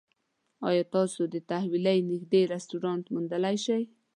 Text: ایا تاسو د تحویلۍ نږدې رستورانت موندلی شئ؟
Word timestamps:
ایا 0.67 0.83
تاسو 0.95 1.21
د 1.33 1.35
تحویلۍ 1.49 1.99
نږدې 2.11 2.41
رستورانت 2.53 3.05
موندلی 3.13 3.57
شئ؟ 3.65 3.81